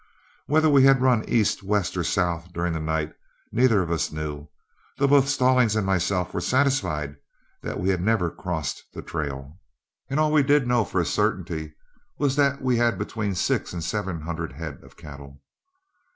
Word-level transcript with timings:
Whether 0.47 0.67
we 0.67 0.83
had 0.85 0.99
run 0.99 1.29
east, 1.29 1.61
west, 1.61 1.95
or 1.95 2.03
south 2.03 2.51
during 2.53 2.73
the 2.73 2.79
night 2.79 3.13
neither 3.51 3.83
of 3.83 3.91
us 3.91 4.11
knew, 4.11 4.47
though 4.97 5.05
both 5.05 5.27
Stallings 5.29 5.75
and 5.75 5.85
myself 5.85 6.33
were 6.33 6.41
satisfied 6.41 7.17
that 7.61 7.79
we 7.79 7.89
had 7.89 8.01
never 8.01 8.31
crossed 8.31 8.81
the 8.95 9.03
trail, 9.03 9.59
and 10.09 10.19
all 10.19 10.31
we 10.31 10.41
did 10.41 10.65
know 10.65 10.83
for 10.85 10.99
a 10.99 11.05
certainty 11.05 11.73
was 12.17 12.35
that 12.35 12.63
we 12.63 12.77
had 12.77 12.97
between 12.97 13.35
six 13.35 13.73
and 13.73 13.83
seven 13.83 14.21
hundred 14.21 14.53
head 14.53 14.79
of 14.83 14.97
cattle. 14.97 15.39